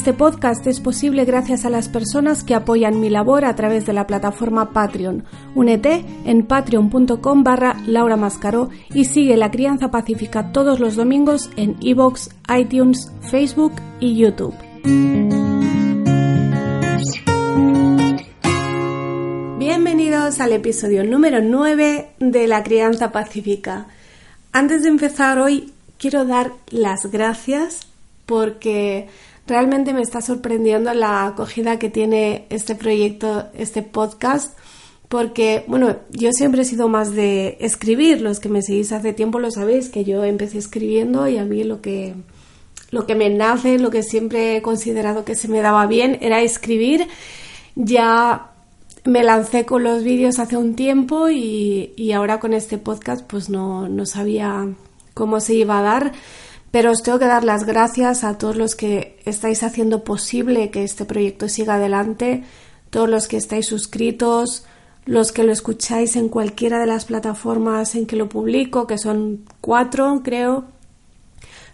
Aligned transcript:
Este 0.00 0.14
podcast 0.14 0.66
es 0.66 0.80
posible 0.80 1.26
gracias 1.26 1.66
a 1.66 1.68
las 1.68 1.90
personas 1.90 2.42
que 2.42 2.54
apoyan 2.54 3.00
mi 3.00 3.10
labor 3.10 3.44
a 3.44 3.54
través 3.54 3.84
de 3.84 3.92
la 3.92 4.06
plataforma 4.06 4.72
Patreon. 4.72 5.24
Únete 5.54 6.06
en 6.24 6.46
patreon.com 6.46 7.44
barra 7.44 7.76
Laura 7.86 8.16
Mascaró 8.16 8.70
y 8.94 9.04
sigue 9.04 9.36
La 9.36 9.50
Crianza 9.50 9.90
Pacífica 9.90 10.52
todos 10.52 10.80
los 10.80 10.96
domingos 10.96 11.50
en 11.56 11.76
iVoox, 11.80 12.30
iTunes, 12.48 13.12
Facebook 13.30 13.74
y 14.00 14.16
YouTube. 14.16 14.54
Bienvenidos 19.58 20.40
al 20.40 20.54
episodio 20.54 21.04
número 21.04 21.42
9 21.42 22.08
de 22.18 22.46
La 22.46 22.62
Crianza 22.62 23.12
Pacífica. 23.12 23.88
Antes 24.50 24.82
de 24.82 24.88
empezar 24.88 25.38
hoy 25.38 25.74
quiero 25.98 26.24
dar 26.24 26.52
las 26.70 27.04
gracias 27.12 27.86
porque 28.24 29.08
Realmente 29.50 29.92
me 29.92 30.02
está 30.02 30.20
sorprendiendo 30.20 30.94
la 30.94 31.26
acogida 31.26 31.76
que 31.80 31.90
tiene 31.90 32.46
este 32.50 32.76
proyecto, 32.76 33.48
este 33.52 33.82
podcast, 33.82 34.56
porque, 35.08 35.64
bueno, 35.66 35.96
yo 36.10 36.30
siempre 36.30 36.62
he 36.62 36.64
sido 36.64 36.88
más 36.88 37.16
de 37.16 37.56
escribir. 37.58 38.20
Los 38.20 38.38
que 38.38 38.48
me 38.48 38.62
seguís 38.62 38.92
hace 38.92 39.12
tiempo 39.12 39.40
lo 39.40 39.50
sabéis, 39.50 39.88
que 39.88 40.04
yo 40.04 40.22
empecé 40.22 40.58
escribiendo 40.58 41.26
y 41.26 41.36
a 41.36 41.44
mí 41.44 41.64
lo 41.64 41.80
que, 41.80 42.14
lo 42.92 43.08
que 43.08 43.16
me 43.16 43.28
nace, 43.28 43.80
lo 43.80 43.90
que 43.90 44.04
siempre 44.04 44.56
he 44.56 44.62
considerado 44.62 45.24
que 45.24 45.34
se 45.34 45.48
me 45.48 45.62
daba 45.62 45.88
bien 45.88 46.18
era 46.20 46.40
escribir. 46.40 47.08
Ya 47.74 48.52
me 49.04 49.24
lancé 49.24 49.66
con 49.66 49.82
los 49.82 50.04
vídeos 50.04 50.38
hace 50.38 50.56
un 50.56 50.76
tiempo 50.76 51.28
y, 51.28 51.92
y 51.96 52.12
ahora 52.12 52.38
con 52.38 52.54
este 52.54 52.78
podcast 52.78 53.26
pues 53.26 53.50
no, 53.50 53.88
no 53.88 54.06
sabía 54.06 54.68
cómo 55.12 55.40
se 55.40 55.54
iba 55.54 55.80
a 55.80 55.82
dar 55.82 56.12
pero 56.70 56.92
os 56.92 57.02
tengo 57.02 57.18
que 57.18 57.26
dar 57.26 57.44
las 57.44 57.64
gracias 57.64 58.22
a 58.22 58.38
todos 58.38 58.56
los 58.56 58.74
que 58.74 59.18
estáis 59.24 59.62
haciendo 59.62 60.04
posible 60.04 60.70
que 60.70 60.84
este 60.84 61.04
proyecto 61.04 61.48
siga 61.48 61.74
adelante, 61.74 62.44
todos 62.90 63.08
los 63.08 63.28
que 63.28 63.36
estáis 63.36 63.66
suscritos, 63.66 64.64
los 65.06 65.32
que 65.32 65.42
lo 65.42 65.52
escucháis 65.52 66.16
en 66.16 66.28
cualquiera 66.28 66.78
de 66.78 66.86
las 66.86 67.06
plataformas 67.06 67.94
en 67.94 68.06
que 68.06 68.16
lo 68.16 68.28
publico, 68.28 68.86
que 68.86 68.98
son 68.98 69.44
cuatro, 69.60 70.20
creo, 70.22 70.66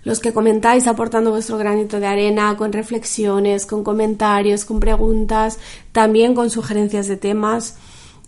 los 0.05 0.21
que 0.21 0.33
comentáis 0.33 0.87
aportando 0.87 1.33
vuestro 1.33 1.59
granito 1.59 1.99
de 1.99 2.07
arena 2.07 2.57
con 2.57 2.73
reflexiones, 2.73 3.67
con 3.67 3.83
comentarios, 3.83 4.65
con 4.65 4.79
preguntas, 4.79 5.59
también 5.93 6.35
con 6.35 6.49
sugerencias 6.49 7.09
de 7.09 7.17
temas. 7.17 7.77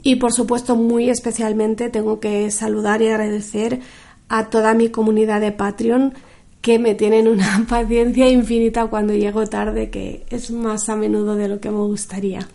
Y 0.03 0.17
por 0.17 0.33
supuesto, 0.33 0.75
muy 0.75 1.09
especialmente 1.09 1.89
tengo 1.89 2.19
que 2.19 2.51
saludar 2.51 3.01
y 3.01 3.09
agradecer 3.09 3.81
a 4.29 4.51
toda 4.51 4.75
mi 4.75 4.89
comunidad 4.89 5.41
de 5.41 5.53
Patreon 5.53 6.15
que 6.61 6.79
me 6.79 6.95
tienen 6.95 7.29
una 7.29 7.65
paciencia 7.69 8.29
infinita 8.29 8.87
cuando 8.87 9.15
llego 9.15 9.47
tarde, 9.47 9.91
que 9.91 10.27
es 10.31 10.51
más 10.51 10.89
a 10.89 10.97
menudo 10.97 11.37
de 11.37 11.49
lo 11.49 11.61
que 11.61 11.71
me 11.71 11.79
gustaría. 11.79 12.49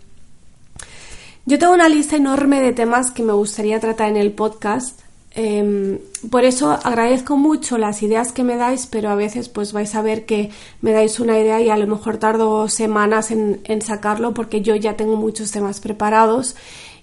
Yo 1.46 1.58
tengo 1.58 1.74
una 1.74 1.88
lista 1.88 2.16
enorme 2.16 2.60
de 2.60 2.72
temas 2.72 3.10
que 3.10 3.22
me 3.22 3.34
gustaría 3.34 3.78
tratar 3.78 4.08
en 4.08 4.16
el 4.16 4.32
podcast. 4.32 5.00
Em, 5.36 5.98
por 6.30 6.44
eso 6.44 6.70
agradezco 6.70 7.36
mucho 7.36 7.76
las 7.76 8.02
ideas 8.02 8.32
que 8.32 8.44
me 8.44 8.56
dais, 8.56 8.86
pero 8.86 9.10
a 9.10 9.14
veces 9.14 9.48
pues 9.48 9.72
vais 9.72 9.94
a 9.94 10.00
ver 10.00 10.26
que 10.26 10.50
me 10.80 10.92
dais 10.92 11.20
una 11.20 11.38
idea 11.38 11.60
y 11.60 11.68
a 11.68 11.76
lo 11.76 11.86
mejor 11.86 12.18
tardo 12.18 12.68
semanas 12.68 13.30
en, 13.30 13.60
en 13.64 13.82
sacarlo 13.82 14.32
porque 14.32 14.62
yo 14.62 14.76
ya 14.76 14.96
tengo 14.96 15.16
muchos 15.16 15.50
temas 15.50 15.80
preparados 15.80 16.56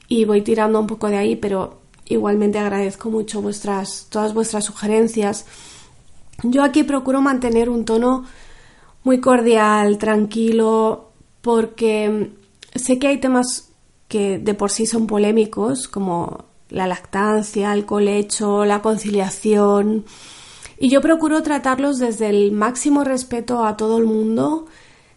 y 0.08 0.26
voy 0.26 0.42
tirando 0.42 0.80
un 0.80 0.88
poco 0.88 1.08
de 1.08 1.18
ahí, 1.18 1.36
pero 1.36 1.82
igualmente 2.06 2.58
agradezco 2.58 3.10
mucho 3.10 3.42
vuestras, 3.42 4.08
todas 4.10 4.34
vuestras 4.34 4.66
sugerencias. 4.66 5.46
Yo 6.44 6.64
aquí 6.64 6.84
procuro 6.84 7.22
mantener 7.22 7.70
un 7.70 7.86
tono 7.86 8.26
muy 9.04 9.20
cordial, 9.20 9.98
tranquilo, 9.98 11.12
porque 11.42 12.32
sé 12.76 13.00
que 13.00 13.08
hay 13.08 13.20
temas 13.20 13.70
que 14.08 14.40
de 14.40 14.54
por 14.54 14.72
sí 14.72 14.86
son 14.86 15.08
polémicos, 15.08 15.88
como 15.88 16.46
la 16.70 16.88
lactancia, 16.88 17.74
el 17.74 17.86
colecho, 17.86 18.66
la 18.66 18.82
conciliación, 18.82 20.06
y 20.80 20.90
yo 20.90 21.00
procuro 21.00 21.44
tratarlos 21.44 22.00
desde 22.00 22.30
el 22.30 22.52
máximo 22.52 23.04
respeto 23.04 23.64
a 23.64 23.78
todo 23.78 24.00
el 24.00 24.06
mundo, 24.06 24.66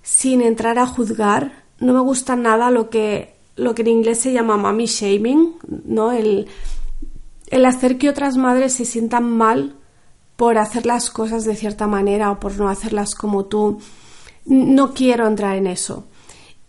sin 0.02 0.42
entrar 0.42 0.78
a 0.78 0.86
juzgar. 0.86 1.64
No 1.80 1.94
me 1.94 2.00
gusta 2.00 2.36
nada 2.36 2.70
lo 2.70 2.90
que, 2.90 3.34
lo 3.56 3.74
que 3.74 3.80
en 3.80 3.88
inglés 3.88 4.20
se 4.20 4.34
llama 4.34 4.58
mommy 4.58 4.84
shaming, 4.84 5.54
¿no? 5.86 6.12
El, 6.12 6.48
el 7.48 7.64
hacer 7.64 7.96
que 7.96 8.10
otras 8.10 8.36
madres 8.36 8.74
se 8.74 8.84
sientan 8.84 9.24
mal 9.24 9.76
por 10.36 10.58
hacer 10.58 10.86
las 10.86 11.10
cosas 11.10 11.44
de 11.44 11.56
cierta 11.56 11.86
manera 11.86 12.30
o 12.30 12.40
por 12.40 12.56
no 12.58 12.68
hacerlas 12.68 13.14
como 13.14 13.46
tú. 13.46 13.78
No 14.44 14.94
quiero 14.94 15.26
entrar 15.26 15.56
en 15.56 15.66
eso. 15.66 16.06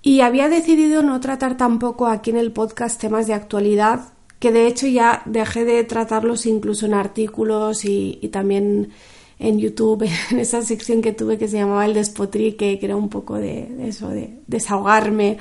Y 0.02 0.22
había 0.22 0.50
decidido 0.50 1.02
no 1.02 1.20
tratar 1.20 1.58
tampoco 1.58 2.06
aquí 2.06 2.30
en 2.30 2.38
el 2.38 2.52
podcast 2.52 3.02
temas 3.02 3.26
de 3.26 3.34
actualidad, 3.34 4.14
que 4.40 4.52
de 4.52 4.68
hecho 4.68 4.86
ya 4.86 5.24
dejé 5.26 5.66
de 5.66 5.84
tratarlos 5.84 6.46
incluso 6.46 6.86
en 6.86 6.94
artículos 6.94 7.86
y, 7.86 8.30
también 8.32 8.92
en 9.40 9.58
YouTube, 9.60 10.08
en 10.32 10.40
esa 10.40 10.62
sección 10.62 11.02
que 11.02 11.12
tuve 11.12 11.40
que 11.40 11.48
se 11.48 11.58
llamaba 11.58 11.86
El 11.86 11.96
Despotrique, 11.96 12.78
que 12.78 12.86
era 12.86 12.96
un 12.96 13.10
poco 13.10 13.36
de, 13.36 13.66
de 13.66 13.88
eso, 13.88 14.10
de 14.10 14.42
desahogarme. 14.46 15.38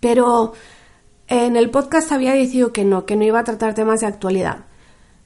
Pero 0.00 0.54
en 1.26 1.56
el 1.56 1.68
podcast 1.68 2.10
había 2.12 2.32
decidido 2.32 2.72
que 2.72 2.84
no, 2.84 3.04
que 3.04 3.14
no 3.14 3.24
iba 3.24 3.40
a 3.40 3.44
tratar 3.44 3.74
temas 3.74 4.00
de 4.00 4.06
actualidad. 4.06 4.64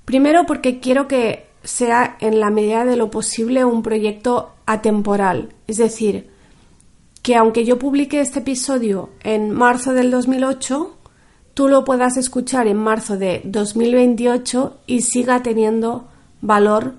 Primero 0.04 0.44
porque 0.44 0.80
quiero 0.80 1.06
que 1.06 1.51
sea 1.64 2.16
en 2.20 2.40
la 2.40 2.50
medida 2.50 2.84
de 2.84 2.96
lo 2.96 3.10
posible 3.10 3.64
un 3.64 3.82
proyecto 3.82 4.52
atemporal, 4.66 5.54
es 5.66 5.76
decir, 5.76 6.30
que 7.22 7.36
aunque 7.36 7.64
yo 7.64 7.78
publique 7.78 8.20
este 8.20 8.40
episodio 8.40 9.10
en 9.22 9.50
marzo 9.52 9.92
del 9.92 10.10
2008, 10.10 10.96
tú 11.54 11.68
lo 11.68 11.84
puedas 11.84 12.16
escuchar 12.16 12.66
en 12.66 12.76
marzo 12.76 13.16
de 13.16 13.42
2028 13.44 14.78
y 14.86 15.02
siga 15.02 15.42
teniendo 15.42 16.08
valor 16.40 16.94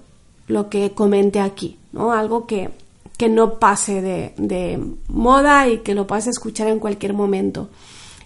lo 0.47 0.69
que 0.69 0.91
comente 0.91 1.39
aquí, 1.39 1.77
¿no? 1.91 2.13
Algo 2.13 2.47
que, 2.47 2.69
que 3.17 3.27
no 3.27 3.59
pase 3.59 4.01
de, 4.01 4.33
de 4.37 4.79
moda 5.07 5.67
y 5.67 5.79
que 5.79 5.93
lo 5.93 6.07
puedas 6.07 6.27
escuchar 6.27 6.67
en 6.69 6.79
cualquier 6.79 7.13
momento. 7.13 7.69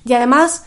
Y 0.06 0.14
además 0.14 0.66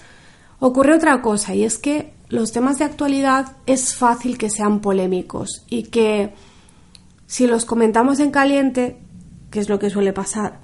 ocurre 0.58 0.94
otra 0.94 1.22
cosa 1.22 1.54
y 1.54 1.64
es 1.64 1.78
que 1.78 2.12
los 2.30 2.52
temas 2.52 2.78
de 2.78 2.84
actualidad 2.84 3.56
es 3.66 3.94
fácil 3.94 4.38
que 4.38 4.50
sean 4.50 4.80
polémicos 4.80 5.64
y 5.68 5.84
que 5.84 6.32
si 7.26 7.46
los 7.46 7.64
comentamos 7.64 8.20
en 8.20 8.30
caliente, 8.30 8.98
que 9.50 9.60
es 9.60 9.68
lo 9.68 9.78
que 9.78 9.90
suele 9.90 10.12
pasar, 10.12 10.60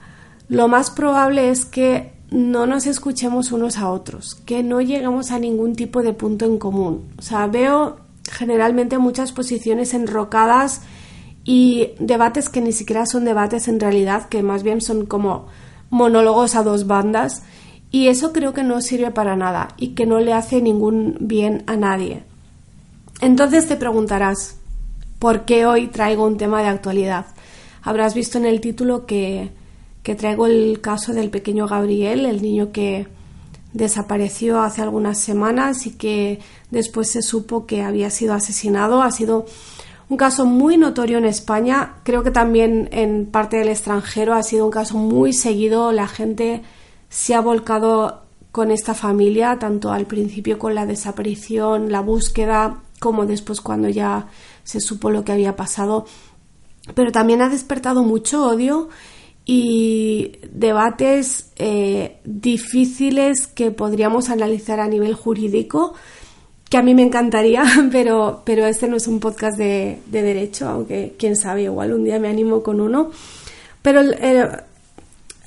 lo 0.48 0.68
más 0.68 0.90
probable 0.90 1.50
es 1.50 1.64
que 1.64 2.12
no 2.30 2.66
nos 2.66 2.86
escuchemos 2.86 3.52
unos 3.52 3.78
a 3.78 3.90
otros, 3.90 4.36
que 4.46 4.62
no 4.62 4.80
lleguemos 4.80 5.30
a 5.32 5.38
ningún 5.38 5.74
tipo 5.74 6.02
de 6.02 6.12
punto 6.12 6.44
en 6.44 6.58
común. 6.58 7.08
O 7.18 7.22
sea, 7.22 7.46
veo 7.46 7.98
generalmente 8.30 8.98
muchas 8.98 9.32
posiciones 9.32 9.92
enrocadas 9.94 10.82
y 11.44 11.90
debates 11.98 12.48
que 12.48 12.60
ni 12.60 12.72
siquiera 12.72 13.06
son 13.06 13.24
debates 13.24 13.68
en 13.68 13.80
realidad, 13.80 14.28
que 14.28 14.42
más 14.42 14.62
bien 14.62 14.80
son 14.80 15.06
como 15.06 15.46
monólogos 15.90 16.54
a 16.56 16.62
dos 16.62 16.86
bandas 16.86 17.42
y 17.96 18.08
eso 18.08 18.30
creo 18.30 18.52
que 18.52 18.62
no 18.62 18.82
sirve 18.82 19.10
para 19.10 19.36
nada 19.36 19.68
y 19.78 19.94
que 19.94 20.04
no 20.04 20.20
le 20.20 20.34
hace 20.34 20.60
ningún 20.60 21.16
bien 21.18 21.62
a 21.66 21.76
nadie. 21.76 22.24
Entonces 23.22 23.66
te 23.66 23.76
preguntarás, 23.76 24.58
¿por 25.18 25.46
qué 25.46 25.64
hoy 25.64 25.86
traigo 25.86 26.26
un 26.26 26.36
tema 26.36 26.60
de 26.60 26.68
actualidad? 26.68 27.24
Habrás 27.80 28.12
visto 28.12 28.36
en 28.36 28.44
el 28.44 28.60
título 28.60 29.06
que, 29.06 29.48
que 30.02 30.14
traigo 30.14 30.46
el 30.46 30.82
caso 30.82 31.14
del 31.14 31.30
pequeño 31.30 31.66
Gabriel, 31.68 32.26
el 32.26 32.42
niño 32.42 32.70
que 32.70 33.08
desapareció 33.72 34.60
hace 34.60 34.82
algunas 34.82 35.18
semanas 35.18 35.86
y 35.86 35.92
que 35.92 36.40
después 36.70 37.10
se 37.10 37.22
supo 37.22 37.64
que 37.64 37.80
había 37.80 38.10
sido 38.10 38.34
asesinado. 38.34 39.00
Ha 39.00 39.10
sido 39.10 39.46
un 40.10 40.18
caso 40.18 40.44
muy 40.44 40.76
notorio 40.76 41.16
en 41.16 41.24
España, 41.24 41.94
creo 42.02 42.22
que 42.22 42.30
también 42.30 42.90
en 42.92 43.24
parte 43.24 43.56
del 43.56 43.68
extranjero 43.68 44.34
ha 44.34 44.42
sido 44.42 44.66
un 44.66 44.70
caso 44.70 44.98
muy 44.98 45.32
seguido. 45.32 45.92
La 45.92 46.08
gente 46.08 46.60
se 47.08 47.34
ha 47.34 47.40
volcado 47.40 48.22
con 48.52 48.70
esta 48.70 48.94
familia, 48.94 49.58
tanto 49.58 49.92
al 49.92 50.06
principio 50.06 50.58
con 50.58 50.74
la 50.74 50.86
desaparición, 50.86 51.92
la 51.92 52.00
búsqueda, 52.00 52.82
como 53.00 53.26
después 53.26 53.60
cuando 53.60 53.88
ya 53.88 54.28
se 54.64 54.80
supo 54.80 55.10
lo 55.10 55.24
que 55.24 55.32
había 55.32 55.56
pasado. 55.56 56.06
Pero 56.94 57.12
también 57.12 57.42
ha 57.42 57.48
despertado 57.48 58.02
mucho 58.02 58.46
odio 58.46 58.88
y 59.44 60.38
debates 60.50 61.52
eh, 61.56 62.18
difíciles 62.24 63.46
que 63.46 63.70
podríamos 63.70 64.28
analizar 64.28 64.80
a 64.80 64.88
nivel 64.88 65.14
jurídico, 65.14 65.94
que 66.68 66.78
a 66.78 66.82
mí 66.82 66.94
me 66.94 67.02
encantaría, 67.02 67.62
pero, 67.92 68.42
pero 68.44 68.66
este 68.66 68.88
no 68.88 68.96
es 68.96 69.06
un 69.06 69.20
podcast 69.20 69.56
de, 69.56 70.00
derecho, 70.10 70.68
aunque 70.68 71.14
quién 71.18 71.36
sabe, 71.36 71.62
igual 71.62 71.92
un 71.92 72.04
día 72.04 72.18
me 72.18 72.28
animo 72.28 72.62
con 72.62 72.80
uno. 72.80 73.10
Pero 73.82 74.00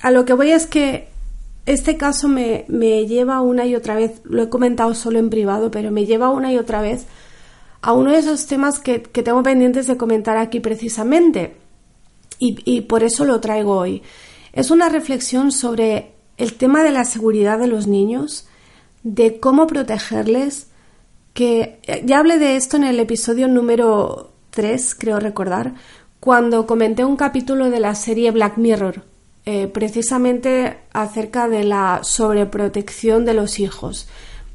a 0.00 0.10
lo 0.10 0.24
que 0.24 0.32
voy 0.32 0.52
es 0.52 0.66
que 0.66 1.09
este 1.70 1.96
caso 1.96 2.28
me, 2.28 2.64
lleva 3.06 3.40
una 3.40 3.66
y 3.66 3.74
otra 3.74 3.94
vez, 3.94 4.20
lo 4.24 4.42
he 4.42 4.48
comentado 4.48 4.94
solo 4.94 5.18
en 5.18 5.30
privado, 5.30 5.70
pero 5.70 5.90
me 5.90 6.06
lleva 6.06 6.30
una 6.30 6.52
y 6.52 6.58
otra 6.58 6.80
vez 6.80 7.06
a 7.82 7.92
uno 7.92 8.12
de 8.12 8.18
esos 8.18 8.46
temas 8.46 8.78
que, 8.78 9.02
que 9.02 9.22
tengo 9.22 9.42
pendientes 9.42 9.86
de 9.86 9.96
comentar 9.96 10.36
aquí 10.36 10.60
precisamente 10.60 11.56
y, 12.40 12.80
por 12.82 13.04
eso 13.04 13.24
lo 13.24 13.40
traigo 13.40 13.76
hoy. 13.76 14.02
Es 14.52 14.70
una 14.70 14.88
reflexión 14.88 15.52
sobre 15.52 16.12
el 16.38 16.54
tema 16.54 16.82
de 16.82 16.90
la 16.90 17.04
seguridad 17.04 17.58
de 17.58 17.66
los 17.66 17.86
niños, 17.86 18.48
de 19.02 19.38
cómo 19.38 19.66
protegerles, 19.66 20.68
que 21.34 21.80
ya 22.04 22.18
hablé 22.18 22.38
de 22.38 22.56
esto 22.56 22.76
en 22.76 22.84
el 22.84 22.98
episodio 22.98 23.46
número 23.46 24.32
3, 24.50 24.94
creo 24.94 25.20
recordar, 25.20 25.74
cuando 26.18 26.66
comenté 26.66 27.04
un 27.04 27.16
capítulo 27.16 27.70
de 27.70 27.80
la 27.80 27.94
serie 27.94 28.30
Black 28.30 28.56
Mirror, 28.56 29.04
eh, 29.50 29.66
precisamente 29.66 30.78
acerca 30.92 31.48
de 31.48 31.64
la 31.64 32.00
sobreprotección 32.04 33.24
de 33.24 33.34
los 33.34 33.58
hijos, 33.58 34.06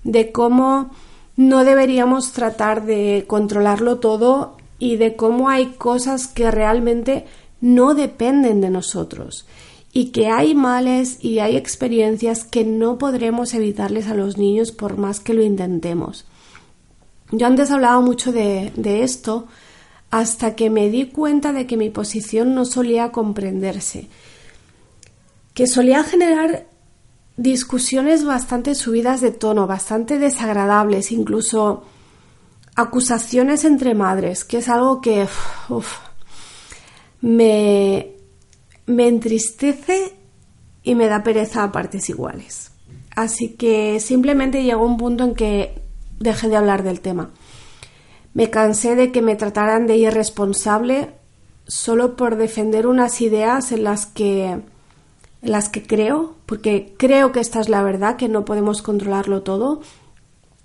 de 0.06 0.31
cómo 0.31 0.92
no 1.36 1.65
deberíamos 1.65 2.31
tratar 2.31 2.86
de 2.86 3.25
controlarlo 3.27 4.00
todo 4.00 4.56
y 4.80 4.95
de 4.95 5.18
cómo 5.18 5.50
hay 5.50 5.74
cosas 5.77 6.27
que 6.27 6.50
realmente 6.50 7.25
no 7.59 7.94
dependen 7.94 8.62
de 8.62 8.69
nosotros 8.69 9.45
y 9.92 10.12
que 10.12 10.27
hay 10.27 10.56
males 10.56 11.18
y 11.21 11.39
hay 11.39 11.57
experiencias 11.57 12.45
que 12.45 12.63
no 12.63 12.98
podremos 12.98 13.53
evitarles 13.53 14.07
a 14.07 14.13
los 14.13 14.38
niños 14.38 14.71
por 14.71 14.98
más 14.98 15.19
que 15.19 15.33
lo 15.33 15.44
intentemos. 15.44 16.25
Yo 17.31 17.48
antes 17.48 17.69
hablaba 17.71 18.00
mucho 18.00 18.31
de, 18.31 18.71
esto 19.03 19.48
hasta 20.09 20.56
que 20.56 20.69
me 20.69 20.89
di 20.89 21.07
cuenta 21.07 21.51
de 21.51 21.68
que 21.68 21.75
mi 21.75 21.89
posición 21.89 22.56
no 22.56 22.63
solía 22.63 23.12
comprenderse, 23.12 24.07
que 25.56 25.66
solía 25.66 26.04
generar 26.04 26.68
discusiones 27.38 28.24
bastante 28.25 28.75
subidas 28.75 29.22
de 29.22 29.31
tono, 29.31 29.66
bastante 29.68 30.19
desagradables, 30.19 31.12
incluso 31.12 31.84
acusaciones 32.75 33.63
entre 33.63 33.96
madres, 33.96 34.44
que 34.44 34.57
es 34.57 34.68
algo 34.68 35.00
que 35.00 35.28
me, 37.22 38.12
me 38.86 39.07
entristece 39.07 40.13
y 40.84 40.94
me 40.94 41.07
da 41.07 41.24
pereza 41.24 41.63
a 41.63 41.72
partes 41.72 42.10
iguales. 42.10 42.72
Así 43.16 43.56
que 43.56 44.01
simplemente 44.01 44.63
llegó 44.63 44.86
un 44.86 44.98
punto 44.98 45.24
en 45.24 45.36
que 45.36 45.81
dejé 46.19 46.50
de 46.50 46.58
hablar 46.58 46.84
del 46.84 47.00
tema. 47.00 47.31
Me 48.34 48.50
cansé 48.50 48.96
de 48.96 49.13
que 49.13 49.22
me 49.22 49.38
trataran 49.38 49.88
de 49.88 49.96
irresponsable 49.96 51.12
solo 51.66 52.18
por 52.18 52.36
defender 52.36 52.88
unas 52.88 53.22
ideas 53.22 53.72
en 53.72 53.86
las 53.86 54.06
que 54.06 54.60
las 55.45 55.69
que 55.69 55.83
creo, 55.83 56.36
porque 56.45 56.94
creo 56.97 57.31
que 57.31 57.39
esta 57.39 57.59
es 57.59 57.69
la 57.69 57.83
verdad, 57.83 58.18
que 58.18 58.27
no 58.27 58.45
podemos 58.45 58.81
controlarlo 58.81 59.44
todo, 59.44 59.81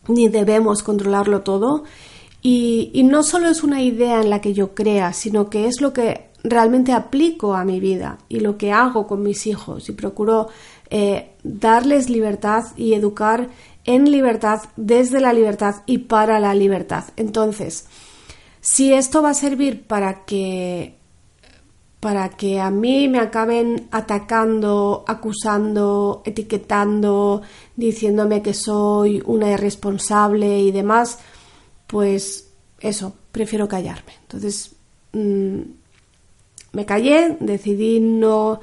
ni 0.08 0.28
debemos 0.28 0.82
controlarlo 0.82 1.42
todo. 1.42 1.84
Y, 2.42 3.02
no 3.04 3.22
solo 3.22 3.48
es 3.48 3.62
una 3.62 3.82
idea 3.82 4.20
en 4.20 4.30
la 4.30 4.40
que 4.40 4.54
yo 4.54 4.74
crea, 4.74 5.12
sino 5.12 5.50
que 5.50 5.66
es 5.66 5.80
lo 5.80 5.92
que 5.92 6.30
realmente 6.42 6.92
aplico 6.92 7.54
a 7.54 7.64
mi 7.64 7.80
vida 7.80 8.18
y 8.30 8.40
lo 8.40 8.56
que 8.56 8.72
hago 8.72 9.06
con 9.06 9.22
mis 9.22 9.46
hijos 9.46 9.90
y 9.90 9.92
procuro 9.92 10.48
eh, 10.88 11.32
darles 11.42 12.08
libertad 12.08 12.64
y 12.76 12.94
educar 12.94 13.50
en 13.84 14.10
libertad, 14.10 14.62
desde 14.76 15.20
la 15.20 15.34
libertad 15.34 15.82
y 15.84 15.98
para 15.98 16.40
la 16.40 16.54
libertad. 16.54 17.04
Entonces, 17.16 17.86
si 18.62 18.94
esto 18.94 19.22
va 19.22 19.30
a 19.30 19.34
servir 19.34 19.86
para 19.86 20.24
que 20.24 20.99
para 22.00 22.30
que 22.30 22.58
a 22.58 22.70
mí 22.70 23.08
me 23.08 23.20
acaben 23.20 23.88
atacando, 23.90 25.04
acusando, 25.06 26.22
etiquetando, 26.24 27.42
diciéndome 27.76 28.40
que 28.40 28.54
soy 28.54 29.22
una 29.26 29.52
irresponsable 29.52 30.60
y 30.60 30.72
demás, 30.72 31.18
pues 31.86 32.48
eso, 32.80 33.12
prefiero 33.30 33.68
callarme. 33.68 34.14
Entonces, 34.22 34.74
mm, 35.12 35.60
me 36.72 36.86
callé, 36.86 37.36
decidí 37.38 38.00
no, 38.00 38.60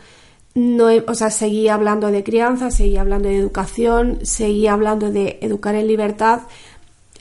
no, 0.55 0.87
o 1.07 1.13
sea, 1.13 1.29
seguí 1.29 1.67
hablando 1.67 2.07
de 2.07 2.23
crianza, 2.23 2.71
seguí 2.71 2.97
hablando 2.97 3.29
de 3.29 3.37
educación, 3.37 4.19
seguí 4.23 4.65
hablando 4.65 5.11
de 5.11 5.37
educar 5.41 5.75
en 5.75 5.87
libertad, 5.87 6.41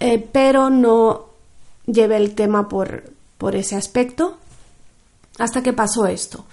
eh, 0.00 0.26
pero 0.32 0.70
no 0.70 1.26
llevé 1.84 2.16
el 2.16 2.34
tema 2.34 2.70
por, 2.70 3.04
por 3.36 3.54
ese 3.54 3.76
aspecto 3.76 4.38
hasta 5.38 5.62
que 5.62 5.72
pasó 5.72 6.06
esto. 6.06 6.46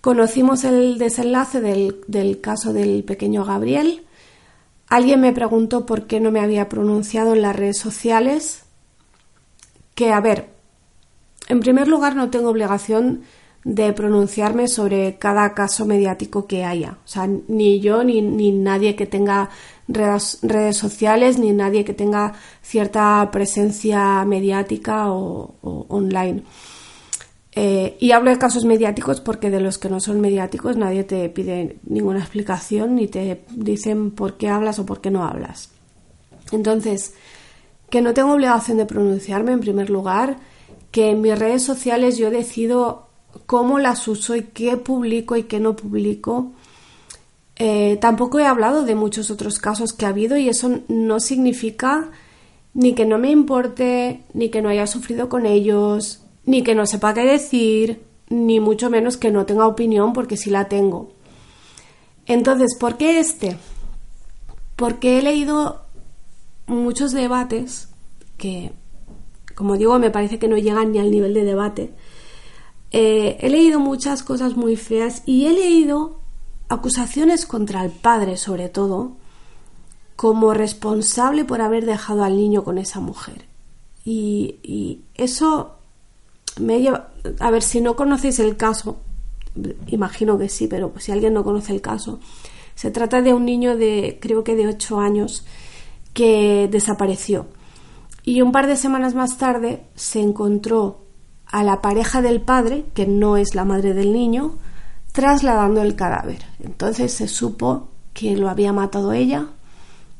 Conocimos 0.00 0.64
el 0.64 0.98
desenlace 0.98 1.60
del, 1.60 2.00
del 2.06 2.40
caso 2.40 2.72
del 2.72 3.04
pequeño 3.04 3.44
Gabriel. 3.44 4.06
Alguien 4.88 5.20
me 5.20 5.32
preguntó 5.32 5.86
por 5.86 6.06
qué 6.06 6.20
no 6.20 6.30
me 6.30 6.40
había 6.40 6.68
pronunciado 6.68 7.34
en 7.34 7.42
las 7.42 7.56
redes 7.56 7.78
sociales. 7.78 8.64
Que, 9.94 10.12
a 10.12 10.20
ver, 10.20 10.50
en 11.48 11.60
primer 11.60 11.88
lugar 11.88 12.14
no 12.14 12.30
tengo 12.30 12.50
obligación 12.50 13.22
de 13.64 13.92
pronunciarme 13.92 14.68
sobre 14.68 15.18
cada 15.18 15.52
caso 15.54 15.84
mediático 15.84 16.46
que 16.46 16.64
haya. 16.64 16.98
O 17.04 17.08
sea, 17.08 17.28
ni 17.48 17.80
yo 17.80 18.04
ni, 18.04 18.52
nadie 18.52 18.96
que 18.96 19.06
tenga 19.06 19.50
redes, 19.88 20.76
sociales, 20.76 21.38
ni 21.38 21.52
nadie 21.52 21.84
que 21.84 21.94
tenga 21.94 22.34
cierta 22.62 23.28
presencia 23.30 24.24
mediática 24.24 25.10
o, 25.10 25.56
online. 25.88 26.44
Eh, 27.60 27.96
y 27.98 28.12
hablo 28.12 28.30
de 28.30 28.38
casos 28.38 28.64
mediáticos 28.64 29.20
porque 29.20 29.50
de 29.50 29.58
los 29.58 29.78
que 29.78 29.88
no 29.88 29.98
son 29.98 30.20
mediáticos 30.20 30.76
nadie 30.76 31.02
te 31.02 31.28
pide 31.28 31.78
ninguna 31.82 32.20
explicación 32.20 32.94
ni 32.94 33.08
te 33.08 33.42
dicen 33.50 34.12
por 34.12 34.36
qué 34.36 34.48
hablas 34.48 34.78
o 34.78 34.86
por 34.86 35.00
qué 35.00 35.10
no 35.10 35.24
hablas. 35.24 35.70
Entonces, 36.52 37.14
que 37.90 38.00
no 38.00 38.14
tengo 38.14 38.32
obligación 38.32 38.78
de 38.78 38.86
pronunciarme 38.86 39.50
en 39.50 39.58
primer 39.58 39.90
lugar, 39.90 40.36
que 40.92 41.10
en 41.10 41.20
mis 41.20 41.36
redes 41.36 41.64
sociales 41.64 42.16
yo 42.16 42.30
decido 42.30 43.08
cómo 43.46 43.80
las 43.80 44.06
uso 44.06 44.36
y 44.36 44.42
qué 44.42 44.76
publico 44.76 45.34
y 45.34 45.42
qué 45.42 45.58
no 45.58 45.74
publico. 45.74 46.52
Eh, 47.56 47.98
tampoco 48.00 48.38
he 48.38 48.46
hablado 48.46 48.84
de 48.84 48.94
muchos 48.94 49.32
otros 49.32 49.58
casos 49.58 49.92
que 49.92 50.06
ha 50.06 50.10
habido 50.10 50.36
y 50.36 50.48
eso 50.48 50.78
no 50.86 51.18
significa 51.18 52.08
ni 52.72 52.92
que 52.94 53.04
no 53.04 53.18
me 53.18 53.32
importe, 53.32 54.22
ni 54.32 54.48
que 54.48 54.62
no 54.62 54.68
haya 54.68 54.86
sufrido 54.86 55.28
con 55.28 55.44
ellos, 55.44 56.22
ni 56.48 56.62
que 56.62 56.74
no 56.74 56.86
sepa 56.86 57.12
qué 57.12 57.24
decir, 57.24 58.02
ni 58.30 58.58
mucho 58.58 58.88
menos 58.88 59.18
que 59.18 59.30
no 59.30 59.44
tenga 59.44 59.66
opinión 59.66 60.14
porque 60.14 60.38
sí 60.38 60.48
la 60.48 60.66
tengo. 60.66 61.10
Entonces, 62.24 62.74
¿por 62.80 62.96
qué 62.96 63.20
este? 63.20 63.58
Porque 64.74 65.18
he 65.18 65.22
leído 65.22 65.82
muchos 66.66 67.12
debates 67.12 67.90
que, 68.38 68.72
como 69.54 69.76
digo, 69.76 69.98
me 69.98 70.10
parece 70.10 70.38
que 70.38 70.48
no 70.48 70.56
llegan 70.56 70.92
ni 70.92 70.98
al 70.98 71.10
nivel 71.10 71.34
de 71.34 71.44
debate, 71.44 71.92
eh, 72.92 73.36
he 73.40 73.50
leído 73.50 73.78
muchas 73.78 74.22
cosas 74.22 74.56
muy 74.56 74.76
feas 74.76 75.22
y 75.26 75.48
he 75.48 75.52
leído 75.52 76.18
acusaciones 76.70 77.44
contra 77.44 77.84
el 77.84 77.90
padre, 77.90 78.38
sobre 78.38 78.70
todo, 78.70 79.12
como 80.16 80.54
responsable 80.54 81.44
por 81.44 81.60
haber 81.60 81.84
dejado 81.84 82.24
al 82.24 82.38
niño 82.38 82.64
con 82.64 82.78
esa 82.78 83.00
mujer. 83.00 83.44
Y, 84.02 85.02
eso 85.14 85.77
me. 86.60 86.88
A 87.40 87.50
ver, 87.50 87.62
si 87.62 87.80
no 87.80 87.96
conocéis 87.96 88.38
el 88.38 88.56
caso, 88.56 89.00
imagino 89.86 90.38
que 90.38 90.48
sí, 90.48 90.66
pero 90.66 90.92
si 90.98 91.12
alguien 91.12 91.34
no 91.34 91.44
conoce 91.44 91.72
el 91.72 91.80
caso, 91.80 92.20
se 92.74 92.90
trata 92.90 93.22
de 93.22 93.34
un 93.34 93.44
niño 93.44 93.76
de, 93.76 94.18
creo 94.20 94.44
que 94.44 94.54
de 94.54 94.68
8 94.68 95.00
años, 95.00 95.44
que 96.12 96.68
desapareció. 96.70 97.46
Y 98.24 98.42
un 98.42 98.52
par 98.52 98.66
de 98.66 98.76
semanas 98.76 99.14
más 99.14 99.38
tarde 99.38 99.84
se 99.94 100.20
encontró 100.20 101.04
a 101.46 101.64
la 101.64 101.80
pareja 101.80 102.20
del 102.20 102.40
padre, 102.40 102.84
que 102.94 103.06
no 103.06 103.36
es 103.36 103.54
la 103.54 103.64
madre 103.64 103.94
del 103.94 104.12
niño, 104.12 104.58
trasladando 105.12 105.82
el 105.82 105.96
cadáver. 105.96 106.44
Entonces 106.62 107.12
se 107.12 107.26
supo 107.26 107.88
que 108.12 108.36
lo 108.36 108.48
había 108.48 108.72
matado 108.72 109.12
ella. 109.12 109.46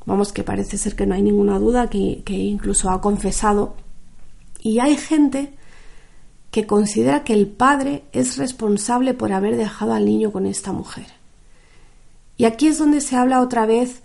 Vamos, 0.07 0.33
que 0.33 0.42
parece 0.42 0.78
ser 0.78 0.97
que 0.97 1.07
no 1.07 1.14
hay 1.14 1.23
ninguna 1.23 1.59
duda, 1.59 1.90
que, 1.90 2.23
que 2.25 2.33
incluso 2.33 2.90
ha 2.90 3.00
confesado. 3.00 3.75
Y 4.61 4.78
hay 4.78 4.97
gente 4.97 5.58
que 6.50 6.67
considera 6.67 7.25
que 7.25 7.35
el 7.35 7.47
padre 7.47 8.05
es 8.12 8.38
responsable 8.38 9.14
por 9.14 9.33
haber 9.33 9.57
dejado 9.57 9.93
al 9.93 10.07
niño 10.07 10.33
con 10.33 10.47
esta 10.47 10.73
mujer. 10.73 11.07
Y 12.37 12.45
aquí 12.45 12.69
es 12.69 12.78
donde 12.78 13.00
se 13.00 13.17
habla 13.17 13.40
otra 13.40 13.67
vez 13.67 14.02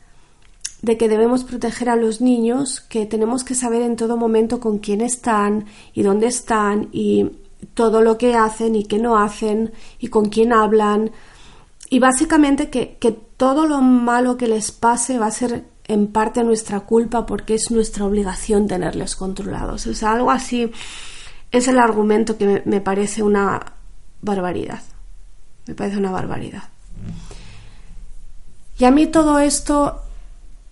de 0.81 0.97
que 0.97 1.07
debemos 1.07 1.45
proteger 1.45 1.89
a 1.89 1.95
los 1.95 2.19
niños, 2.19 2.81
que 2.81 3.05
tenemos 3.05 3.45
que 3.45 3.55
saber 3.55 3.81
en 3.81 3.95
todo 3.95 4.17
momento 4.17 4.59
con 4.59 4.79
quién 4.79 4.99
están 4.99 5.65
y 5.93 6.03
dónde 6.03 6.27
están 6.27 6.89
y 6.91 7.31
todo 7.73 8.01
lo 8.01 8.17
que 8.17 8.35
hacen 8.35 8.75
y 8.75 8.83
qué 8.83 8.99
no 8.99 9.17
hacen 9.17 9.71
y 9.99 10.07
con 10.07 10.25
quién 10.25 10.51
hablan. 10.51 11.11
y 11.89 11.99
básicamente 11.99 12.69
que, 12.69 12.97
que 12.99 13.11
todo 13.11 13.67
lo 13.67 13.81
malo 13.81 14.35
que 14.35 14.47
les 14.47 14.71
pase 14.71 15.19
va 15.19 15.27
a 15.27 15.31
ser 15.31 15.65
en 15.87 16.07
parte 16.07 16.43
nuestra 16.43 16.81
culpa 16.81 17.25
porque 17.25 17.53
es 17.53 17.71
nuestra 17.71 18.05
obligación 18.05 18.67
tenerles 18.67 19.15
controlados. 19.15 19.85
O 19.87 19.93
sea, 19.93 20.13
algo 20.13 20.31
así 20.31 20.71
es 21.53 21.67
el 21.67 21.79
argumento 21.79 22.35
que 22.35 22.63
me, 22.65 22.81
parece 22.81 23.21
una 23.21 23.75
barbaridad. 24.21 24.81
Me 25.67 25.75
parece 25.75 25.97
una 25.97 26.11
barbaridad. 26.11 26.63
Y 28.79 28.85
a 28.85 28.91
mí 28.91 29.05
todo 29.05 29.37
esto 29.37 30.01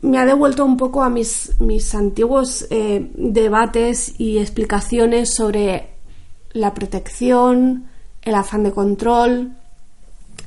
me 0.01 0.17
ha 0.17 0.25
devuelto 0.25 0.65
un 0.65 0.77
poco 0.77 1.03
a 1.03 1.09
mis, 1.09 1.53
mis 1.59 1.93
antiguos 1.93 2.65
eh, 2.71 3.11
debates 3.13 4.19
y 4.19 4.39
explicaciones 4.39 5.35
sobre 5.35 5.89
la 6.51 6.73
protección, 6.73 7.85
el 8.23 8.33
afán 8.33 8.63
de 8.63 8.71
control 8.71 9.51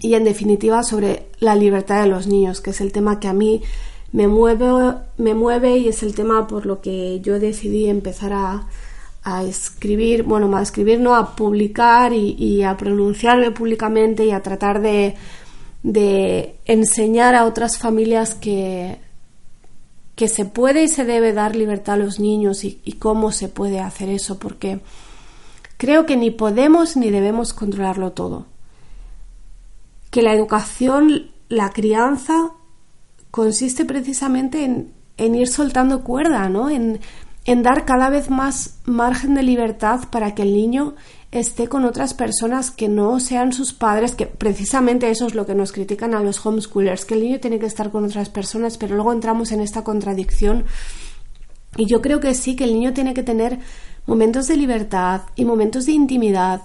y 0.01 0.15
en 0.15 0.25
definitiva 0.25 0.83
sobre 0.83 1.29
la 1.39 1.55
libertad 1.55 2.03
de 2.03 2.09
los 2.09 2.27
niños, 2.27 2.61
que 2.61 2.71
es 2.71 2.81
el 2.81 2.91
tema 2.91 3.21
que 3.21 3.29
a 3.29 3.33
mí 3.33 3.63
me 4.11 4.27
mueve, 4.27 4.97
me 5.17 5.35
mueve 5.35 5.79
y 5.79 5.89
es 5.89 6.03
el 6.03 6.17
tema 6.17 6.49
por 6.49 6.67
lo 6.67 6.81
que 6.81 7.21
yo 7.21 7.39
decidí 7.39 7.89
empezar 7.89 8.33
a, 8.33 8.67
a 9.25 9.43
escribir, 9.43 10.23
bueno, 10.23 10.55
a 10.55 10.63
escribir, 10.63 11.01
no, 11.01 11.17
a 11.17 11.35
publicar 11.35 12.13
y, 12.13 12.63
a 12.63 12.77
pronunciarme 12.77 13.51
públicamente 13.51 14.27
y 14.27 14.31
a 14.31 14.43
tratar 14.43 14.83
de, 14.83 15.15
de 15.83 16.57
enseñar 16.67 17.35
a 17.35 17.47
otras 17.47 17.79
familias 17.79 18.35
que, 18.35 18.99
que 20.15 20.29
se 20.29 20.45
puede 20.45 20.85
y 20.85 20.89
se 20.89 21.07
debe 21.07 21.33
dar 21.33 21.57
libertad 21.57 21.95
a 21.95 22.05
los 22.05 22.21
niños 22.21 22.65
y, 22.65 22.77
cómo 22.99 23.33
se 23.33 23.49
puede 23.49 23.81
hacer 23.81 24.11
eso, 24.11 24.39
porque 24.39 24.81
creo 25.79 26.05
que 26.05 26.17
ni 26.17 26.31
podemos 26.31 26.95
ni 26.97 27.11
debemos 27.11 27.55
controlarlo 27.55 28.13
todo. 28.13 28.47
Que 30.11 30.21
la 30.21 30.35
educación, 30.35 31.31
la 31.49 31.71
crianza, 31.71 32.53
consiste 33.31 33.87
precisamente 33.87 34.65
en, 34.65 34.93
en 35.17 35.35
ir 35.35 35.49
soltando 35.49 36.05
cuerda, 36.05 36.49
¿no? 36.51 36.69
En, 36.69 37.01
en 37.45 37.63
dar 37.63 37.85
cada 37.85 38.09
vez 38.09 38.31
más 38.31 38.79
margen 38.85 39.35
de 39.35 39.43
libertad 39.43 40.01
para 40.11 40.35
que 40.35 40.43
el 40.43 40.55
niño 40.55 40.95
esté 41.31 41.69
con 41.69 41.85
otras 41.85 42.15
personas 42.15 42.71
que 42.71 42.89
no 42.89 43.21
sean 43.21 43.53
sus 43.53 43.73
padres, 43.73 44.15
que 44.15 44.27
precisamente 44.27 45.11
eso 45.11 45.27
es 45.27 45.35
lo 45.35 45.45
que 45.45 45.55
nos 45.55 45.73
critican 45.73 46.15
a 46.15 46.23
los 46.23 46.45
homeschoolers, 46.45 47.05
que 47.05 47.15
el 47.15 47.21
niño 47.21 47.41
tiene 47.41 47.59
que 47.59 47.67
estar 47.67 47.91
con 47.91 48.05
otras 48.05 48.31
personas, 48.31 48.79
pero 48.79 48.95
luego 48.95 49.13
entramos 49.13 49.53
en 49.53 49.61
esta 49.61 49.85
contradicción. 49.85 50.65
Y 51.77 51.87
yo 51.87 52.01
creo 52.01 52.21
que 52.21 52.35
sí, 52.35 52.57
que 52.57 52.65
el 52.65 52.75
niño 52.75 52.93
tiene 52.93 53.15
que 53.15 53.25
tener 53.25 53.59
momentos 54.07 54.47
de 54.47 54.57
libertad 54.57 55.23
y 55.35 55.45
momentos 55.45 55.87
de 55.87 55.93
intimidad 55.93 56.63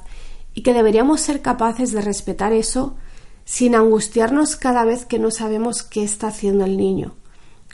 y 0.53 0.61
que 0.61 0.73
deberíamos 0.73 1.19
ser 1.19 1.41
capaces 1.41 1.91
de 1.91 2.01
respetar 2.01 2.53
eso 2.53 2.95
sin 3.43 3.73
angustiarnos 3.73 4.55
cada 4.55 4.85
vez 4.85 5.05
que 5.05 5.17
no 5.17 5.31
sabemos 5.31 5.81
qué 5.81 6.03
está 6.03 6.27
haciendo 6.27 6.63
el 6.63 6.77
niño 6.77 7.15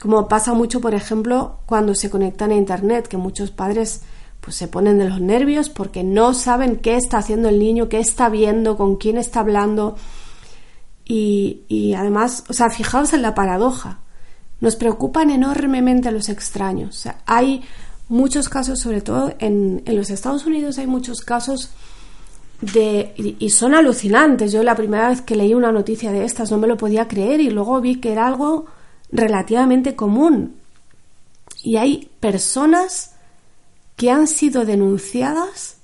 como 0.00 0.28
pasa 0.28 0.52
mucho, 0.52 0.80
por 0.80 0.94
ejemplo, 0.94 1.60
cuando 1.66 1.94
se 1.94 2.10
conectan 2.10 2.50
a 2.50 2.56
Internet, 2.56 3.08
que 3.08 3.16
muchos 3.16 3.50
padres 3.50 4.02
pues 4.40 4.56
se 4.56 4.68
ponen 4.68 4.98
de 4.98 5.08
los 5.08 5.20
nervios 5.20 5.68
porque 5.70 6.04
no 6.04 6.34
saben 6.34 6.76
qué 6.76 6.96
está 6.96 7.18
haciendo 7.18 7.48
el 7.48 7.58
niño, 7.58 7.88
qué 7.88 7.98
está 7.98 8.28
viendo, 8.28 8.76
con 8.76 8.96
quién 8.96 9.16
está 9.16 9.40
hablando. 9.40 9.96
Y, 11.04 11.62
y 11.68 11.94
además, 11.94 12.44
o 12.48 12.52
sea, 12.52 12.68
fijaos 12.70 13.12
en 13.12 13.22
la 13.22 13.34
paradoja. 13.34 14.00
Nos 14.60 14.76
preocupan 14.76 15.30
enormemente 15.30 16.12
los 16.12 16.28
extraños. 16.28 17.08
Hay 17.26 17.62
muchos 18.08 18.48
casos, 18.48 18.78
sobre 18.78 19.00
todo 19.00 19.34
en, 19.38 19.82
en 19.84 19.96
los 19.96 20.10
Estados 20.10 20.46
Unidos, 20.46 20.78
hay 20.78 20.86
muchos 20.86 21.22
casos 21.22 21.70
de, 22.60 23.14
y, 23.16 23.36
y 23.38 23.50
son 23.50 23.74
alucinantes. 23.74 24.52
Yo 24.52 24.62
la 24.62 24.76
primera 24.76 25.08
vez 25.08 25.22
que 25.22 25.36
leí 25.36 25.54
una 25.54 25.72
noticia 25.72 26.12
de 26.12 26.24
estas 26.24 26.50
no 26.50 26.58
me 26.58 26.68
lo 26.68 26.76
podía 26.76 27.08
creer 27.08 27.40
y 27.40 27.50
luego 27.50 27.80
vi 27.80 27.96
que 27.96 28.12
era 28.12 28.26
algo 28.26 28.66
relativamente 29.10 29.96
común. 29.96 30.56
Y 31.62 31.76
hay 31.76 32.10
personas 32.20 33.12
que 33.96 34.10
han 34.10 34.26
sido 34.26 34.64
denunciadas 34.64 35.76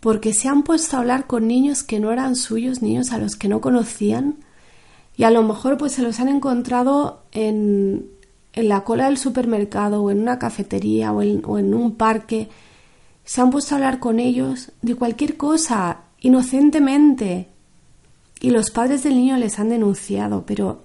porque 0.00 0.34
se 0.34 0.48
han 0.48 0.64
puesto 0.64 0.96
a 0.96 1.00
hablar 1.00 1.28
con 1.28 1.46
niños 1.46 1.84
que 1.84 2.00
no 2.00 2.10
eran 2.10 2.34
suyos, 2.34 2.82
niños 2.82 3.12
a 3.12 3.18
los 3.18 3.36
que 3.36 3.46
no 3.46 3.60
conocían, 3.60 4.38
y 5.16 5.22
a 5.22 5.30
lo 5.30 5.44
mejor 5.44 5.78
pues 5.78 5.92
se 5.92 6.02
los 6.02 6.18
han 6.18 6.28
encontrado 6.28 7.22
en, 7.30 8.08
en 8.52 8.68
la 8.68 8.82
cola 8.82 9.06
del 9.06 9.18
supermercado 9.18 10.02
o 10.02 10.10
en 10.10 10.20
una 10.20 10.38
cafetería 10.38 11.12
o 11.12 11.22
en, 11.22 11.42
o 11.44 11.58
en 11.58 11.72
un 11.74 11.94
parque. 11.94 12.48
Se 13.24 13.40
han 13.40 13.50
puesto 13.50 13.74
a 13.74 13.78
hablar 13.78 14.00
con 14.00 14.18
ellos 14.18 14.72
de 14.80 14.96
cualquier 14.96 15.36
cosa, 15.36 16.00
inocentemente. 16.20 17.48
Y 18.40 18.50
los 18.50 18.70
padres 18.70 19.04
del 19.04 19.14
niño 19.14 19.36
les 19.36 19.60
han 19.60 19.68
denunciado, 19.68 20.44
pero 20.46 20.82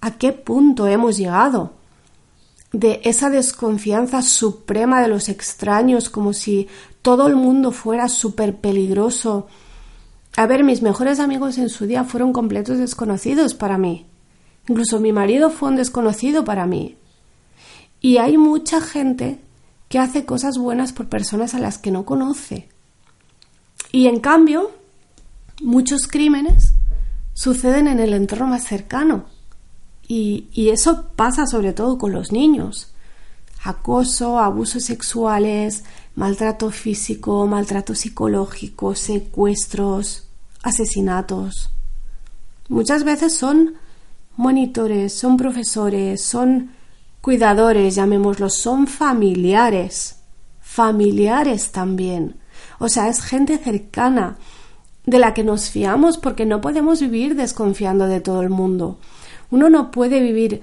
a 0.00 0.18
qué 0.18 0.32
punto 0.32 0.86
hemos 0.86 1.16
llegado 1.16 1.74
de 2.72 3.00
esa 3.04 3.30
desconfianza 3.30 4.22
suprema 4.22 5.00
de 5.00 5.08
los 5.08 5.28
extraños, 5.28 6.10
como 6.10 6.32
si 6.32 6.68
todo 7.02 7.26
el 7.26 7.36
mundo 7.36 7.72
fuera 7.72 8.08
súper 8.08 8.56
peligroso. 8.56 9.46
A 10.36 10.46
ver, 10.46 10.64
mis 10.64 10.82
mejores 10.82 11.20
amigos 11.20 11.56
en 11.58 11.68
su 11.68 11.86
día 11.86 12.04
fueron 12.04 12.32
completos 12.32 12.78
desconocidos 12.78 13.54
para 13.54 13.78
mí. 13.78 14.06
Incluso 14.68 15.00
mi 15.00 15.12
marido 15.12 15.50
fue 15.50 15.70
un 15.70 15.76
desconocido 15.76 16.44
para 16.44 16.66
mí. 16.66 16.96
Y 18.00 18.18
hay 18.18 18.36
mucha 18.36 18.80
gente 18.80 19.40
que 19.88 19.98
hace 19.98 20.24
cosas 20.24 20.58
buenas 20.58 20.92
por 20.92 21.08
personas 21.08 21.54
a 21.54 21.60
las 21.60 21.78
que 21.78 21.90
no 21.90 22.04
conoce. 22.04 22.68
Y 23.92 24.08
en 24.08 24.20
cambio, 24.20 24.72
muchos 25.62 26.06
crímenes 26.08 26.74
suceden 27.32 27.86
en 27.88 28.00
el 28.00 28.12
entorno 28.12 28.48
más 28.48 28.64
cercano. 28.64 29.26
Y, 30.08 30.70
eso 30.70 31.06
pasa 31.16 31.46
sobre 31.46 31.72
todo 31.72 31.98
con 31.98 32.12
los 32.12 32.32
niños. 32.32 32.92
Acoso, 33.64 34.38
abusos 34.38 34.84
sexuales, 34.84 35.84
maltrato 36.14 36.70
físico, 36.70 37.46
maltrato 37.46 37.94
psicológico, 37.94 38.94
secuestros, 38.94 40.28
asesinatos. 40.62 41.70
Muchas 42.68 43.04
veces 43.04 43.36
son 43.36 43.74
monitores, 44.36 45.12
son 45.12 45.36
profesores, 45.36 46.22
son 46.22 46.70
cuidadores, 47.20 47.96
llamémoslos, 47.96 48.54
son 48.54 48.86
familiares, 48.86 50.16
familiares 50.60 51.72
también. 51.72 52.36
O 52.78 52.88
sea, 52.88 53.08
es 53.08 53.20
gente 53.22 53.58
cercana 53.58 54.36
de 55.06 55.18
la 55.18 55.34
que 55.34 55.42
nos 55.44 55.70
fiamos 55.70 56.18
porque 56.18 56.46
no 56.46 56.60
podemos 56.60 57.00
vivir 57.00 57.34
desconfiando 57.34 58.06
de 58.06 58.20
todo 58.20 58.42
el 58.42 58.50
mundo. 58.50 58.98
Uno 59.50 59.70
no 59.70 59.90
puede 59.90 60.20
vivir 60.20 60.62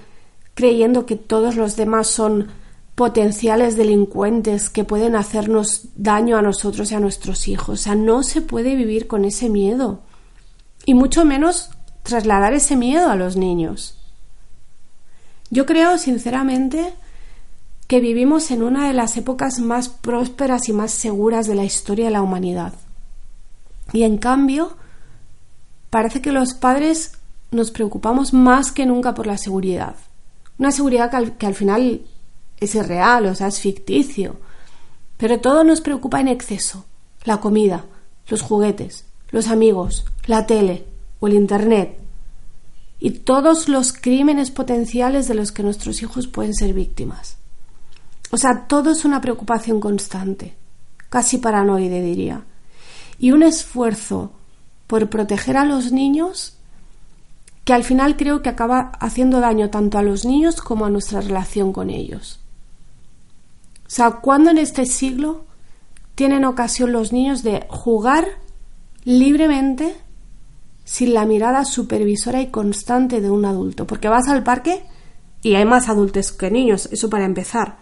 creyendo 0.54 1.06
que 1.06 1.16
todos 1.16 1.56
los 1.56 1.76
demás 1.76 2.08
son 2.08 2.48
potenciales 2.96 3.76
delincuentes 3.76 4.70
que 4.70 4.84
pueden 4.84 5.16
hacernos 5.16 5.88
daño 5.96 6.38
a 6.38 6.42
nosotros 6.42 6.92
y 6.92 6.96
a 6.96 7.00
nuestros 7.00 7.48
hijos. 7.48 7.80
O 7.80 7.84
sea, 7.84 7.96
no 7.96 8.24
se 8.24 8.42
puede 8.42 8.76
vivir 8.76 9.08
con 9.08 9.26
ese 9.26 9.50
miedo. 9.50 10.02
Y 10.86 10.94
mucho 10.94 11.26
menos 11.26 11.70
trasladar 12.04 12.54
ese 12.54 12.76
miedo 12.76 13.10
a 13.10 13.16
los 13.16 13.36
niños. 13.36 13.98
Yo 15.50 15.66
creo, 15.66 15.98
sinceramente, 15.98 16.94
que 17.88 18.00
vivimos 18.00 18.52
en 18.52 18.64
una 18.64 18.88
de 18.88 18.94
las 18.94 19.18
épocas 19.18 19.60
más 19.60 19.90
prósperas 19.90 20.70
y 20.70 20.74
más 20.74 20.92
seguras 20.92 21.48
de 21.48 21.56
la 21.56 21.64
historia 21.64 22.06
de 22.06 22.12
la 22.12 22.22
humanidad. 22.22 22.74
Y 23.92 24.04
en 24.04 24.18
cambio, 24.18 24.76
parece 25.90 26.22
que 26.22 26.32
los 26.32 26.54
padres 26.54 27.18
nos 27.54 27.72
preocupamos 27.72 28.34
más 28.34 28.72
que 28.72 28.86
nunca 28.86 29.14
por 29.14 29.28
la 29.28 29.38
seguridad. 29.38 29.96
Una 30.58 30.72
seguridad 30.72 31.10
que 31.38 31.46
al, 31.46 31.56
final 31.56 32.02
es 32.60 32.76
irreal, 32.76 33.26
o 33.26 33.36
sea, 33.36 33.48
es 33.48 33.60
ficticio. 33.60 34.38
Pero 35.18 35.40
todo 35.40 35.64
nos 35.64 35.82
preocupa 35.82 36.20
en 36.22 36.28
exceso. 36.28 36.86
La 37.24 37.40
comida, 37.40 37.86
los 38.28 38.42
juguetes, 38.42 39.06
los 39.32 39.48
amigos, 39.48 40.06
la 40.26 40.46
tele 40.46 40.86
o 41.20 41.28
el 41.28 41.34
Internet. 41.34 41.98
Y 43.00 43.12
todos 43.12 43.68
los 43.70 43.94
crímenes 43.94 44.52
potenciales 44.52 45.28
de 45.28 45.34
los 45.34 45.52
que 45.52 45.64
nuestros 45.64 46.02
hijos 46.02 46.28
pueden 46.28 46.54
ser 46.54 46.74
víctimas. 46.74 47.38
O 48.32 48.38
sea, 48.38 48.66
todo 48.68 48.92
es 48.92 49.06
una 49.06 49.22
preocupación 49.22 49.80
constante, 49.80 50.56
casi 51.10 51.38
paranoide 51.38 52.02
diría. 52.02 52.44
Y 53.20 53.32
un 53.32 53.44
esfuerzo 53.44 54.32
por 54.88 55.10
proteger 55.10 55.58
a 55.58 55.66
los 55.66 55.92
niños 55.92 56.58
que 57.64 57.74
al 57.74 57.84
final 57.84 58.18
creo 58.18 58.42
que 58.42 58.50
acaba 58.50 58.92
haciendo 59.00 59.40
daño 59.40 59.70
tanto 59.70 59.98
a 59.98 60.04
los 60.04 60.26
niños 60.26 60.62
como 60.62 60.86
a 60.86 60.90
nuestra 60.90 61.22
relación 61.22 61.72
con 61.72 61.90
ellos. 61.90 62.40
O 63.86 63.90
sea, 63.90 64.12
¿cuándo 64.12 64.50
en 64.50 64.58
este 64.58 64.86
siglo 64.86 65.46
tienen 66.16 66.46
ocasión 66.46 66.92
los 66.92 67.14
niños 67.14 67.44
de 67.44 67.66
jugar 67.70 68.28
libremente 69.06 69.96
sin 70.84 71.14
la 71.14 71.26
mirada 71.26 71.64
supervisora 71.64 72.42
y 72.42 72.48
constante 72.48 73.22
de 73.22 73.30
un 73.30 73.46
adulto? 73.46 73.88
Porque 73.88 74.10
vas 74.10 74.28
al 74.28 74.44
parque 74.44 74.84
y 75.42 75.56
hay 75.56 75.66
más 75.66 75.90
adultos 75.90 76.32
que 76.32 76.52
niños, 76.52 76.90
eso 76.92 77.10
para 77.10 77.26
empezar. 77.26 77.78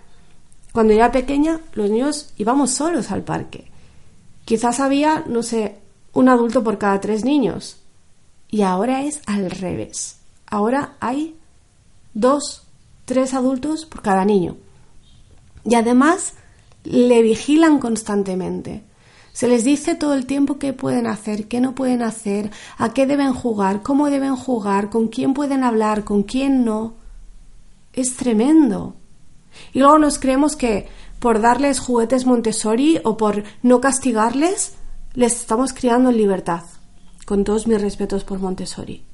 Cuando 0.73 0.93
era 0.93 1.11
pequeña, 1.11 1.59
los 1.73 1.89
niños 1.89 2.33
íbamos 2.37 2.71
solos 2.71 3.11
al 3.11 3.23
parque. 3.23 3.71
Quizás 4.45 4.79
había, 4.79 5.23
no 5.27 5.43
sé, 5.43 5.77
un 6.13 6.29
adulto 6.29 6.63
por 6.63 6.77
cada 6.77 6.99
tres 6.99 7.25
niños 7.25 7.80
Y 8.51 8.61
ahora 8.61 9.03
es 9.03 9.21
al 9.25 9.49
revés. 9.49 10.17
Ahora 10.45 10.95
hay 10.99 11.35
dos, 12.13 12.63
tres 13.05 13.33
adultos 13.33 13.85
por 13.85 14.01
cada 14.01 14.25
niño. 14.25 14.57
Y 15.63 15.75
además 15.75 16.33
le 16.83 17.21
vigilan 17.21 17.79
constantemente. 17.79 18.83
Se 19.31 19.47
les 19.47 19.63
dice 19.63 19.95
todo 19.95 20.13
el 20.13 20.25
tiempo 20.25 20.59
qué 20.59 20.73
pueden 20.73 21.07
hacer, 21.07 21.47
qué 21.47 21.61
no 21.61 21.73
pueden 21.73 22.01
hacer, 22.01 22.51
a 22.77 22.93
qué 22.93 23.07
deben 23.07 23.33
jugar, 23.33 23.81
cómo 23.81 24.09
deben 24.09 24.35
jugar, 24.35 24.89
con 24.89 25.07
quién 25.07 25.33
pueden 25.33 25.63
hablar, 25.63 26.03
con 26.03 26.23
quién 26.23 26.65
no. 26.65 26.95
Es 27.93 28.17
tremendo. 28.17 28.95
Y 29.71 29.79
luego 29.79 29.99
nos 29.99 30.19
creemos 30.19 30.57
que 30.57 30.89
por 31.19 31.39
darles 31.39 31.79
juguetes 31.79 32.25
Montessori 32.25 32.99
o 33.03 33.15
por 33.15 33.43
no 33.61 33.79
castigarles, 33.79 34.73
les 35.13 35.35
estamos 35.35 35.71
criando 35.71 36.09
en 36.09 36.17
libertad. 36.17 36.63
Con 37.31 37.45
todos 37.45 37.65
mis 37.65 37.79
respetos 37.79 38.25
por 38.25 38.39
Montessori. 38.39 39.05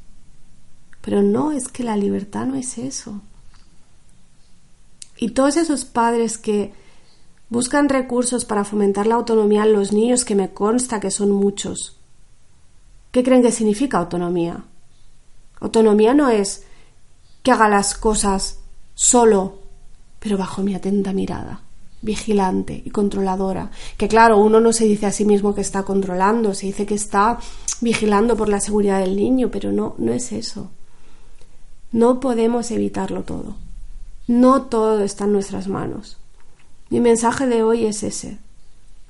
Pero 1.02 1.22
no, 1.22 1.52
es 1.52 1.68
que 1.68 1.84
la 1.84 1.96
libertad 1.96 2.48
no 2.48 2.56
es 2.56 2.80
eso. 2.80 3.22
Y 5.18 5.34
todos 5.34 5.56
esos 5.56 5.86
padres 5.86 6.40
que 6.40 6.74
buscan 7.52 7.90
recursos 7.90 8.44
para 8.44 8.64
fomentar 8.64 9.06
la 9.06 9.14
autonomía 9.14 9.66
en 9.66 9.74
los 9.74 9.94
niños, 9.94 10.26
que 10.26 10.34
me 10.34 10.52
consta 10.52 11.00
que 11.00 11.12
son 11.12 11.30
muchos. 11.30 11.96
¿Qué 13.12 13.24
creen 13.24 13.44
que 13.44 13.52
significa 13.52 14.00
autonomía? 14.00 14.64
Autonomía 15.60 16.16
no 16.16 16.30
es 16.30 16.64
que 17.44 17.52
haga 17.52 17.70
las 17.70 17.94
cosas 17.94 18.62
solo, 18.96 19.60
pero 20.20 20.40
bajo 20.40 20.64
mi 20.64 20.74
atenta 20.74 21.14
mirada, 21.14 21.62
vigilante 22.02 22.82
y 22.86 22.90
controladora. 22.90 23.72
Que 23.98 24.08
claro, 24.08 24.38
uno 24.38 24.60
no 24.60 24.74
se 24.74 24.86
dice 24.86 25.06
a 25.06 25.12
sí 25.12 25.26
mismo 25.26 25.56
que 25.56 25.62
está 25.62 25.84
controlando, 25.84 26.54
se 26.54 26.68
dice 26.68 26.86
que 26.86 26.96
está 26.96 27.40
vigilando 27.82 28.36
por 28.36 28.50
la 28.50 28.60
seguridad 28.60 29.00
del 29.00 29.16
niño, 29.16 29.50
pero 29.52 29.72
no, 29.72 29.96
no 29.98 30.14
es 30.14 30.32
eso. 30.32 30.70
No 31.92 32.20
podemos 32.20 32.72
evitarlo 32.72 33.24
todo. 33.24 33.56
No 34.28 34.64
todo 34.64 35.04
está 35.04 35.24
en 35.24 35.34
nuestras 35.34 35.68
manos. 35.68 36.18
Mi 36.90 37.00
mensaje 37.00 37.48
de 37.48 37.64
hoy 37.64 37.86
es 37.86 38.04
ese. 38.04 38.40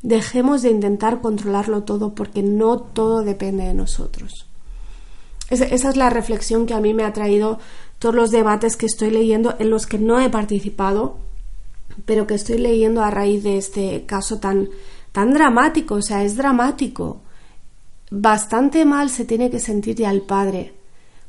Dejemos 0.01 0.61
de 0.61 0.69
intentar 0.69 1.21
controlarlo 1.21 1.83
todo 1.83 2.13
porque 2.13 2.43
no 2.43 2.77
todo 2.77 3.21
depende 3.21 3.65
de 3.65 3.73
nosotros. 3.73 4.45
Esa 5.49 5.89
es 5.89 5.95
la 5.95 6.09
reflexión 6.09 6.65
que 6.65 6.73
a 6.73 6.81
mí 6.81 6.93
me 6.93 7.03
ha 7.03 7.13
traído 7.13 7.59
todos 7.99 8.13
los 8.13 8.31
debates 8.31 8.75
que 8.75 8.85
estoy 8.85 9.11
leyendo 9.11 9.55
en 9.59 9.69
los 9.69 9.87
que 9.87 9.97
no 9.97 10.19
he 10.19 10.29
participado, 10.29 11.17
pero 12.05 12.27
que 12.27 12.35
estoy 12.35 12.57
leyendo 12.57 13.03
a 13.03 13.11
raíz 13.11 13.43
de 13.43 13.57
este 13.57 14.05
caso 14.05 14.39
tan, 14.39 14.69
tan 15.11 15.33
dramático. 15.33 15.95
O 15.95 16.01
sea, 16.01 16.23
es 16.23 16.35
dramático. 16.35 17.21
Bastante 18.09 18.85
mal 18.85 19.09
se 19.09 19.25
tiene 19.25 19.49
que 19.49 19.59
sentir 19.59 19.95
ya 19.95 20.11
el 20.11 20.21
padre 20.21 20.73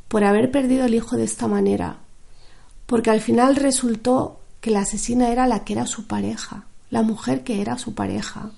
por 0.08 0.24
haber 0.24 0.50
perdido 0.50 0.86
el 0.86 0.94
hijo 0.94 1.16
de 1.16 1.24
esta 1.24 1.48
manera, 1.48 1.98
porque 2.86 3.10
al 3.10 3.20
final 3.20 3.56
resultó 3.56 4.40
que 4.60 4.70
la 4.70 4.80
asesina 4.80 5.30
era 5.30 5.46
la 5.46 5.64
que 5.64 5.74
era 5.74 5.86
su 5.86 6.06
pareja, 6.06 6.64
la 6.90 7.02
mujer 7.02 7.44
que 7.44 7.60
era 7.60 7.78
su 7.78 7.94
pareja. 7.94 8.50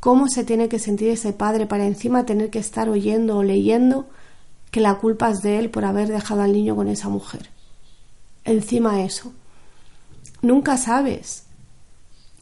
¿Cómo 0.00 0.28
se 0.28 0.44
tiene 0.44 0.68
que 0.68 0.78
sentir 0.78 1.08
ese 1.08 1.32
padre 1.32 1.66
para 1.66 1.86
encima 1.86 2.26
tener 2.26 2.50
que 2.50 2.58
estar 2.58 2.88
oyendo 2.90 3.38
o 3.38 3.42
leyendo 3.42 4.06
que 4.70 4.80
la 4.80 4.96
culpa 4.96 5.30
es 5.30 5.40
de 5.40 5.58
él 5.58 5.70
por 5.70 5.84
haber 5.84 6.08
dejado 6.08 6.42
al 6.42 6.52
niño 6.52 6.76
con 6.76 6.88
esa 6.88 7.08
mujer? 7.08 7.48
Encima 8.44 9.02
eso. 9.02 9.32
Nunca 10.44 10.76
sabes. 10.76 11.46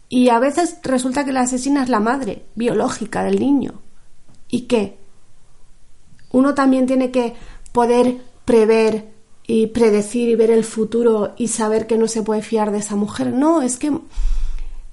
Y 0.09 0.29
a 0.29 0.39
veces 0.39 0.79
resulta 0.83 1.25
que 1.25 1.33
la 1.33 1.43
asesina 1.43 1.83
es 1.83 1.89
la 1.89 2.01
madre 2.01 2.45
biológica 2.55 3.23
del 3.25 3.39
niño. 3.39 3.81
¿Y 4.51 4.63
qué? 4.63 4.99
Uno 6.33 6.53
también 6.55 6.87
tiene 6.87 7.11
que 7.11 7.35
poder 7.73 8.19
prever 8.45 9.13
y 9.47 9.69
predecir 9.69 10.29
y 10.29 10.35
ver 10.35 10.51
el 10.51 10.65
futuro 10.65 11.35
y 11.39 11.49
saber 11.49 11.87
que 11.87 11.97
no 11.97 12.09
se 12.09 12.23
puede 12.23 12.43
fiar 12.43 12.73
de 12.73 12.79
esa 12.79 12.97
mujer. 12.97 13.33
No, 13.33 13.63
es 13.63 13.79
que 13.79 13.93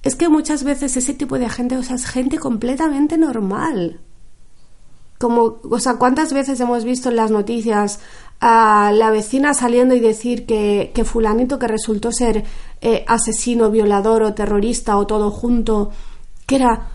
es 0.04 0.16
que 0.16 0.30
muchas 0.30 0.64
veces 0.64 0.96
ese 0.96 1.14
tipo 1.14 1.38
de 1.38 1.50
gente, 1.50 1.78
es 1.78 2.06
gente 2.06 2.38
completamente 2.38 3.18
normal. 3.18 4.00
Como, 5.18 5.60
o 5.70 5.80
sea, 5.80 5.96
¿cuántas 5.96 6.32
veces 6.32 6.60
hemos 6.62 6.86
visto 6.86 7.10
en 7.10 7.18
las 7.18 7.32
noticias 7.32 8.00
a 8.40 8.92
la 8.94 9.12
vecina 9.12 9.54
saliendo 9.54 9.96
y 9.96 10.00
decir 10.00 10.46
que, 10.46 10.92
que 10.94 11.04
fulanito 11.04 11.60
que 11.60 11.68
resultó 11.68 12.12
ser 12.12 12.46
eh, 12.82 13.04
asesino, 13.08 13.70
violador 13.70 14.24
o 14.24 14.34
terrorista 14.34 14.98
o 14.98 15.08
todo 15.08 15.32
junto, 15.32 15.92
que 16.46 16.56
era 16.56 16.88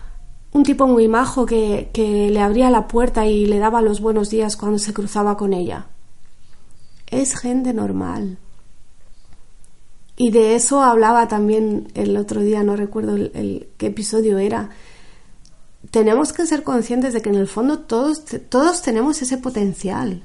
un 0.51 0.63
tipo 0.63 0.87
muy 0.87 1.07
majo 1.07 1.45
que, 1.45 1.89
que 1.93 2.29
le 2.29 2.41
abría 2.41 2.69
la 2.69 2.87
puerta 2.87 3.25
y 3.25 3.45
le 3.45 3.59
daba 3.59 3.81
los 3.81 4.01
buenos 4.01 4.29
días 4.29 4.57
cuando 4.57 4.79
se 4.79 4.93
cruzaba 4.93 5.37
con 5.37 5.53
ella? 5.53 5.87
es 7.07 7.35
gente 7.37 7.73
normal. 7.73 8.37
Y 10.17 10.31
de 10.31 10.55
eso 10.55 10.81
hablaba 10.81 11.27
también 11.27 11.89
el 11.93 12.15
otro 12.17 12.41
día, 12.41 12.63
no 12.63 12.75
recuerdo 12.75 13.15
el, 13.15 13.67
qué 13.77 13.87
episodio 13.87 14.37
era. 14.37 14.69
Tenemos 15.91 16.31
que 16.33 16.45
ser 16.45 16.63
conscientes 16.63 17.13
de 17.13 17.21
que 17.21 17.29
en 17.29 17.35
el 17.35 17.47
fondo 17.47 17.79
todos, 17.79 18.23
todos 18.49 18.81
tenemos 18.81 19.21
ese 19.21 19.37
potencial 19.37 20.23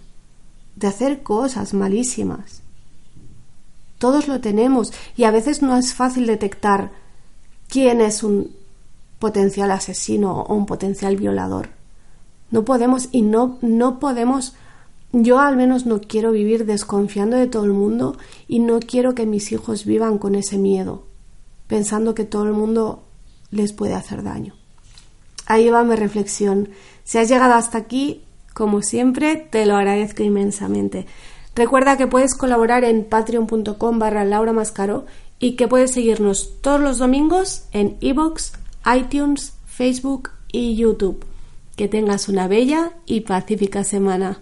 de 0.80 0.88
hacer 0.88 1.22
cosas 1.22 1.74
malísimas. 1.74 2.62
Todos 3.98 4.28
lo 4.28 4.40
tenemos 4.40 4.92
y 5.16 5.24
a 5.24 5.30
veces 5.30 5.60
no 5.60 5.76
es 5.76 5.94
fácil 5.94 6.26
detectar 6.26 6.90
quién 7.68 8.00
es 8.00 8.22
un 8.22 8.56
potencial 9.18 9.70
asesino 9.70 10.40
o 10.40 10.54
un 10.54 10.64
potencial 10.64 11.16
violador. 11.16 11.68
No 12.50 12.64
podemos 12.64 13.08
y 13.12 13.22
no, 13.22 13.58
no 13.60 14.00
podemos 14.00 14.54
yo 15.12 15.40
al 15.40 15.56
menos 15.56 15.86
no 15.86 16.00
quiero 16.00 16.32
vivir 16.32 16.64
desconfiando 16.66 17.36
de 17.36 17.46
todo 17.46 17.64
el 17.64 17.72
mundo 17.72 18.16
y 18.48 18.60
no 18.60 18.80
quiero 18.80 19.14
que 19.14 19.26
mis 19.26 19.52
hijos 19.52 19.84
vivan 19.84 20.18
con 20.18 20.34
ese 20.34 20.56
miedo, 20.56 21.04
pensando 21.66 22.14
que 22.14 22.24
todo 22.24 22.44
el 22.44 22.52
mundo 22.52 23.02
les 23.50 23.72
puede 23.72 23.94
hacer 23.94 24.22
daño. 24.22 24.54
Ahí 25.46 25.68
va 25.68 25.82
mi 25.82 25.96
reflexión. 25.96 26.70
Si 27.02 27.18
has 27.18 27.28
llegado 27.28 27.54
hasta 27.54 27.76
aquí, 27.76 28.22
como 28.52 28.82
siempre, 28.82 29.36
te 29.36 29.66
lo 29.66 29.76
agradezco 29.76 30.22
inmensamente. 30.22 31.06
Recuerda 31.54 31.96
que 31.96 32.06
puedes 32.06 32.34
colaborar 32.34 32.84
en 32.84 33.04
patreon.com 33.04 33.98
barra 33.98 34.24
Laura 34.24 34.52
Mascaro 34.52 35.06
y 35.38 35.56
que 35.56 35.68
puedes 35.68 35.92
seguirnos 35.92 36.60
todos 36.60 36.80
los 36.80 36.98
domingos 36.98 37.64
en 37.72 37.96
iVoox, 38.00 38.52
iTunes, 38.94 39.54
Facebook 39.66 40.30
y 40.52 40.76
YouTube. 40.76 41.24
Que 41.76 41.88
tengas 41.88 42.28
una 42.28 42.46
bella 42.46 42.92
y 43.06 43.20
pacífica 43.22 43.84
semana. 43.84 44.40